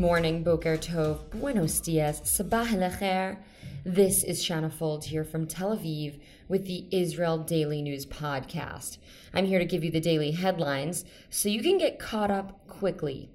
[0.00, 3.36] morning, Boker Tov, Buenos Dias, Sabah Lecher.
[3.84, 6.18] This is Shanna Fogel here from Tel Aviv
[6.48, 8.96] with the Israel Daily News Podcast.
[9.34, 13.28] I'm here to give you the daily headlines so you can get caught up quickly.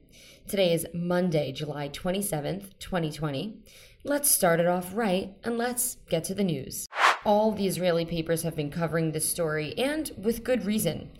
[0.48, 3.60] Today is Monday, July 27th, 2020.
[4.04, 6.88] Let's start it off right and let's get to the news.
[7.26, 11.12] All the Israeli papers have been covering this story, and with good reason.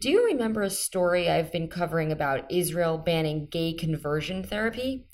[0.00, 5.06] Do you remember a story I've been covering about Israel banning gay conversion therapy?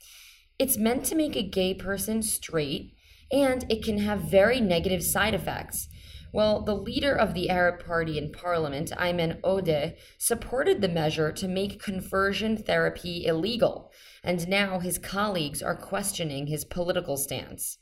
[0.58, 2.92] It's meant to make a gay person straight,
[3.32, 5.88] and it can have very negative side effects.
[6.34, 11.48] Well, the leader of the Arab Party in parliament, Ayman Odeh, supported the measure to
[11.48, 13.90] make conversion therapy illegal,
[14.22, 17.78] and now his colleagues are questioning his political stance.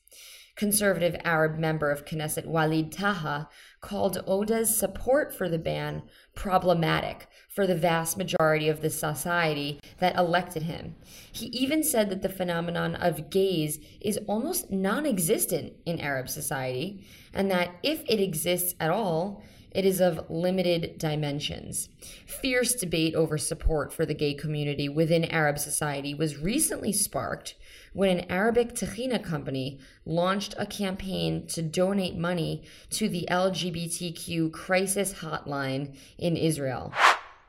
[0.54, 3.48] Conservative Arab member of Knesset Walid Taha
[3.80, 6.02] called Odeh's support for the ban
[6.34, 10.94] problematic for the vast majority of the society that elected him.
[11.32, 17.06] He even said that the phenomenon of gays is almost non existent in Arab society,
[17.32, 19.42] and that if it exists at all,
[19.74, 21.88] it is of limited dimensions.
[22.26, 27.54] Fierce debate over support for the gay community within Arab society was recently sparked
[27.92, 35.14] when an Arabic tahina company launched a campaign to donate money to the LGBTQ crisis
[35.14, 36.92] hotline in Israel.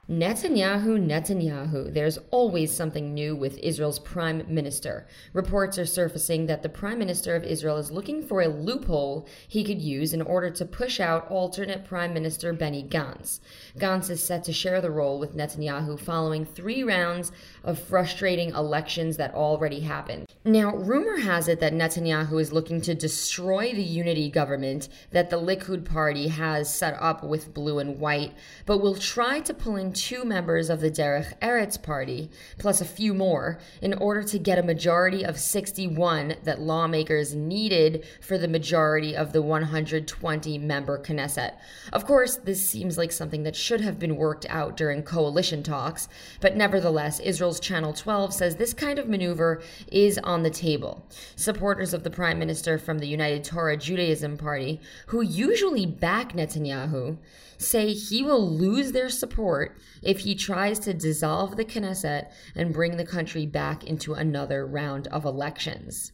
[0.10, 1.94] Netanyahu, Netanyahu.
[1.94, 5.08] There's always something new with Israel's prime minister.
[5.32, 9.64] Reports are surfacing that the prime minister of Israel is looking for a loophole he
[9.64, 13.40] could use in order to push out alternate prime minister Benny Gantz.
[13.78, 17.32] Gantz is set to share the role with Netanyahu following three rounds
[17.64, 20.33] of frustrating elections that already happened.
[20.46, 25.40] Now, rumor has it that Netanyahu is looking to destroy the unity government that the
[25.40, 28.34] Likud party has set up with blue and white,
[28.66, 32.86] but will try to pull in two members of the Derech Eretz party, plus a
[32.86, 38.50] few more, in order to get a majority of 61 that lawmakers needed for the
[38.50, 41.54] majority of the 120 member Knesset.
[41.94, 46.10] Of course, this seems like something that should have been worked out during coalition talks,
[46.42, 51.08] but nevertheless, Israel's Channel 12 says this kind of maneuver is on the table.
[51.36, 57.20] Supporters of the prime minister from the United Torah Judaism Party, who usually back Netanyahu,
[57.60, 62.98] say he will lose their support if he tries to dissolve the Knesset and bring
[62.98, 66.12] the country back into another round of elections.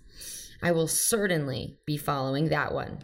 [0.61, 3.03] I will certainly be following that one.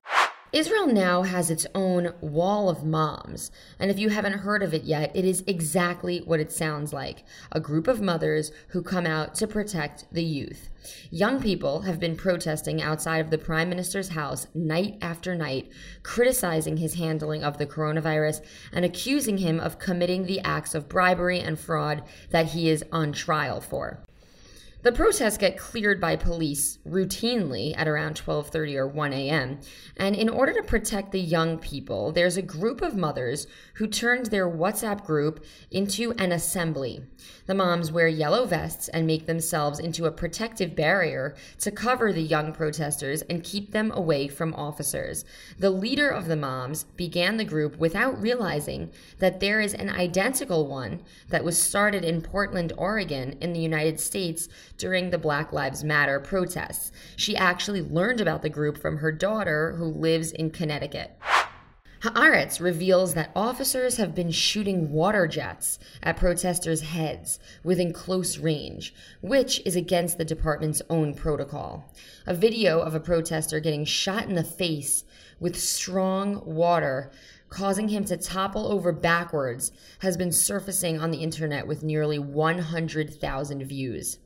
[0.54, 4.84] Israel now has its own wall of moms, and if you haven't heard of it
[4.84, 9.34] yet, it is exactly what it sounds like a group of mothers who come out
[9.36, 10.70] to protect the youth.
[11.10, 15.70] Young people have been protesting outside of the Prime Minister's house night after night,
[16.04, 18.42] criticizing his handling of the coronavirus
[18.72, 23.12] and accusing him of committing the acts of bribery and fraud that he is on
[23.12, 24.00] trial for.
[24.86, 29.58] The protests get cleared by police routinely at around 12:30 or 1 a.m.
[29.98, 34.28] And in order to protect the young people, there's a group of mothers who turned
[34.28, 37.02] their WhatsApp group into an assembly.
[37.48, 42.22] The moms wear yellow vests and make themselves into a protective barrier to cover the
[42.22, 45.26] young protesters and keep them away from officers.
[45.58, 50.68] The leader of the moms began the group without realizing that there is an identical
[50.68, 54.48] one that was started in Portland, Oregon in the United States
[54.78, 56.92] during the Black Lives Matter protests.
[57.16, 61.18] She actually learned about the group from her daughter, who lives in Connecticut.
[62.02, 68.94] Haaretz reveals that officers have been shooting water jets at protesters' heads within close range,
[69.22, 71.92] which is against the department's own protocol.
[72.28, 75.04] A video of a protester getting shot in the face
[75.40, 77.12] with strong water
[77.50, 83.64] causing him to topple over backwards, has been surfacing on the internet with nearly 100,000
[83.64, 84.20] views.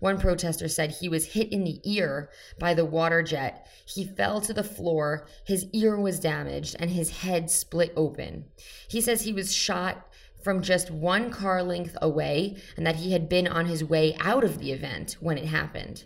[0.00, 3.66] One protester said he was hit in the ear by the water jet.
[3.86, 8.46] He fell to the floor, his ear was damaged, and his head split open.
[8.88, 10.06] He says he was shot
[10.42, 14.44] from just one car length away and that he had been on his way out
[14.44, 16.04] of the event when it happened.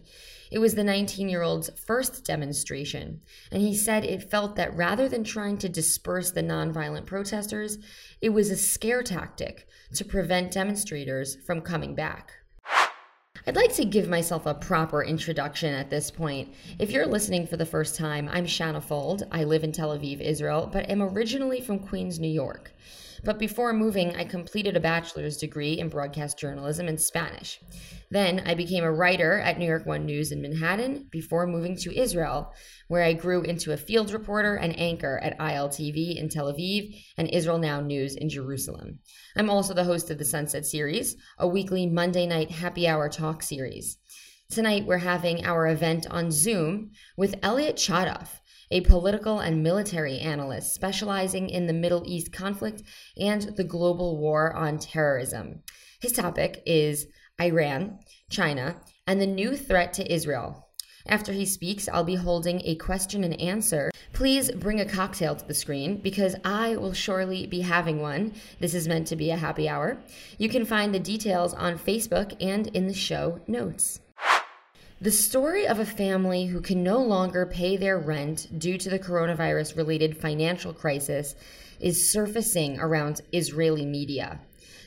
[0.51, 3.21] It was the 19 year old's first demonstration,
[3.53, 7.79] and he said it felt that rather than trying to disperse the nonviolent protesters,
[8.21, 12.33] it was a scare tactic to prevent demonstrators from coming back.
[13.47, 16.53] I'd like to give myself a proper introduction at this point.
[16.79, 19.27] If you're listening for the first time, I'm Shanna Fogel.
[19.33, 22.73] I live in Tel Aviv, Israel, but am originally from Queens, New York.
[23.23, 27.61] But before moving, I completed a bachelor's degree in broadcast journalism in Spanish.
[28.11, 31.97] Then I became a writer at New York One News in Manhattan before moving to
[31.97, 32.53] Israel,
[32.89, 37.29] where I grew into a field reporter and anchor at ILTV in Tel Aviv and
[37.29, 39.01] Israel Now News in Jerusalem.
[39.37, 43.43] I'm also the host of the Sunset Series, a weekly Monday night happy hour talk
[43.43, 43.99] series.
[44.51, 48.41] Tonight, we're having our event on Zoom with Elliot Chodoff,
[48.73, 52.83] a political and military analyst specializing in the Middle East conflict
[53.17, 55.63] and the global war on terrorism.
[56.01, 57.07] His topic is
[57.41, 60.67] Iran, China, and the new threat to Israel.
[61.07, 63.93] After he speaks, I'll be holding a question and answer.
[64.13, 68.35] Please bring a cocktail to the screen because I will surely be having one.
[68.59, 70.03] This is meant to be a happy hour.
[70.39, 74.01] You can find the details on Facebook and in the show notes.
[75.03, 78.99] The story of a family who can no longer pay their rent due to the
[78.99, 81.35] coronavirus related financial crisis
[81.81, 84.41] is surfacing around Israeli media.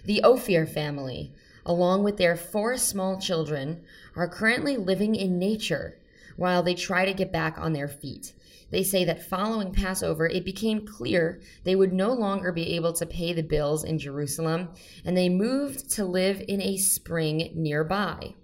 [0.06, 1.32] The Ophir family,
[1.66, 3.82] along with their four small children,
[4.16, 5.98] are currently living in nature
[6.38, 8.34] while they try to get back on their feet.
[8.70, 13.08] They say that following Passover, it became clear they would no longer be able to
[13.08, 14.70] pay the bills in Jerusalem,
[15.04, 18.36] and they moved to live in a spring nearby.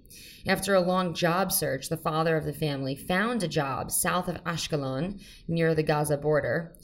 [0.48, 4.44] After a long job search, the father of the family found a job south of
[4.46, 6.76] Ashkelon, near the Gaza border.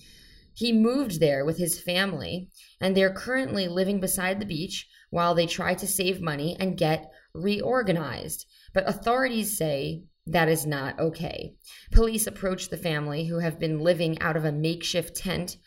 [0.53, 2.49] He moved there with his family,
[2.81, 7.09] and they're currently living beside the beach while they try to save money and get
[7.33, 8.45] reorganized.
[8.73, 11.55] But authorities say that is not okay.
[11.91, 15.57] Police approached the family, who have been living out of a makeshift tent,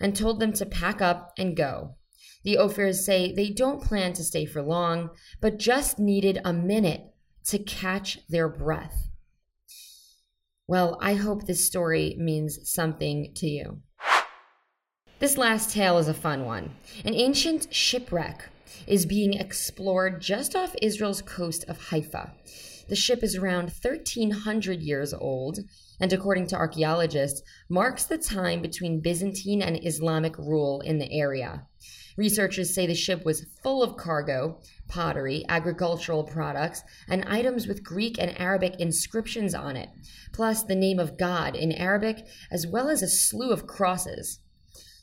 [0.00, 1.96] and told them to pack up and go.
[2.44, 5.10] The Ophirs say they don't plan to stay for long,
[5.40, 7.11] but just needed a minute
[7.46, 9.08] to catch their breath.
[10.66, 13.80] Well, I hope this story means something to you.
[15.18, 16.70] This last tale is a fun one.
[17.04, 18.48] An ancient shipwreck
[18.86, 22.32] is being explored just off Israel's coast of Haifa.
[22.88, 25.60] The ship is around 1300 years old
[26.00, 31.66] and, according to archaeologists, marks the time between Byzantine and Islamic rule in the area.
[32.16, 38.18] Researchers say the ship was full of cargo, pottery, agricultural products, and items with Greek
[38.18, 39.88] and Arabic inscriptions on it,
[40.32, 44.40] plus the name of God in Arabic, as well as a slew of crosses.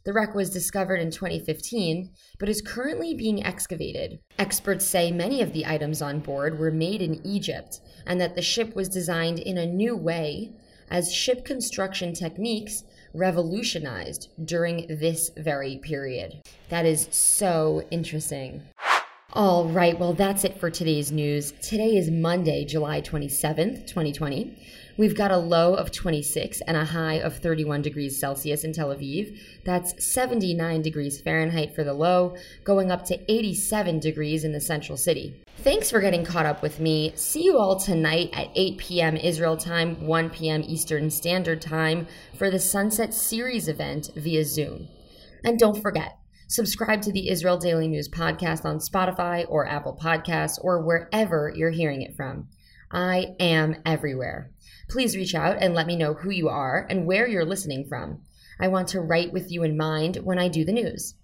[0.06, 4.20] The wreck was discovered in 2015, but is currently being excavated.
[4.38, 8.42] Experts say many of the items on board were made in Egypt, and that the
[8.42, 10.54] ship was designed in a new way,
[10.90, 12.84] as ship construction techniques
[13.14, 16.42] revolutionized during this very period.
[16.70, 18.64] That is so interesting.
[19.34, 21.52] All right, well, that's it for today's news.
[21.62, 24.58] Today is Monday, July 27th, 2020.
[25.00, 28.90] We've got a low of 26 and a high of 31 degrees Celsius in Tel
[28.90, 29.40] Aviv.
[29.64, 32.36] That's 79 degrees Fahrenheit for the low,
[32.66, 35.42] going up to 87 degrees in the central city.
[35.60, 37.14] Thanks for getting caught up with me.
[37.16, 39.16] See you all tonight at 8 p.m.
[39.16, 40.64] Israel time, 1 p.m.
[40.68, 42.06] Eastern Standard Time
[42.38, 44.90] for the Sunset Series event via Zoom.
[45.46, 46.18] And don't forget,
[46.50, 51.72] subscribe to the Israel Daily News podcast on Spotify or Apple Podcasts or wherever you're
[51.72, 52.50] hearing it from.
[52.92, 54.52] I am everywhere.
[54.90, 58.22] Please reach out and let me know who you are and where you're listening from.
[58.60, 61.16] I want to write with you in mind when I do the news.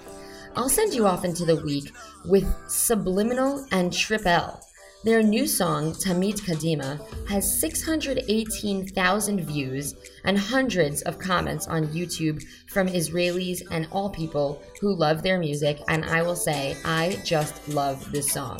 [0.55, 1.91] I'll send you off into the week
[2.25, 4.61] with Subliminal and Trip L.
[5.03, 12.87] Their new song, Tamid Kadima, has 618,000 views and hundreds of comments on YouTube from
[12.87, 18.11] Israelis and all people who love their music, and I will say, I just love
[18.11, 18.59] this song.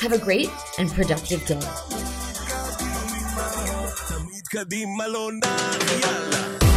[0.00, 2.21] Have a great and productive day.
[4.60, 5.48] di Malona.
[5.98, 6.71] Yalla.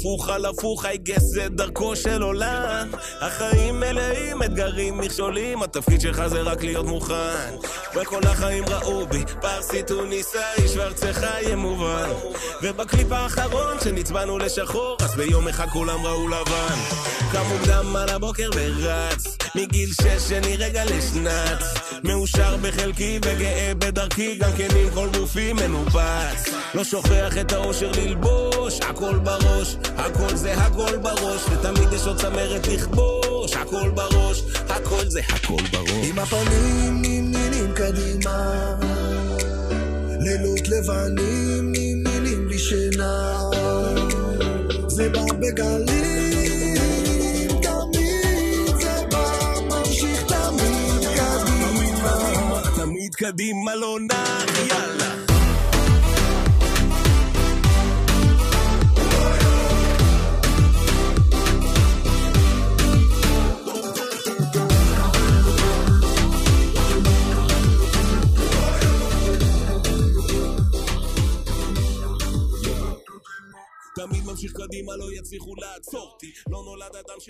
[0.00, 2.90] הפוך על הפוך, I guess זה דרכו של עולם.
[3.20, 7.54] החיים מלאים אתגרים, מכשולים, התפקיד שלך זה רק להיות מוכן.
[7.94, 11.24] וכל החיים ראו בי פרסי טוניסאי, שוורצך
[11.56, 12.08] מובן.
[12.62, 16.78] ובקליפ האחרון שנצבענו לשחור, אז ביום אחד כולם ראו לבן.
[17.32, 21.62] קם מוקדם על הבוקר ורץ, מגיל שש שני רגע לשנץ.
[22.04, 26.54] מאושר בחלקי וגאה בדרכי, גם כן עם כל גופי מנופץ.
[26.74, 32.66] לא שוכח את האושר ללבוש, הכל בראש, הכל זה הכל בראש, ותמיד יש עוד צמרת
[32.66, 36.08] לכבוש, הכל בראש, הכל זה הכל בראש.
[36.08, 38.74] עם הפנים נמנים קדימה,
[40.20, 43.40] לילות לבנים נמנים בלי שינה,
[44.88, 46.09] זה בא בגלים,
[53.30, 55.14] קדימה לא נח, יאללה.
[73.94, 76.32] תמיד ממשיך קדימה, לא יצליחו לעצור אותי.
[76.50, 77.28] לא נולד אדם ש...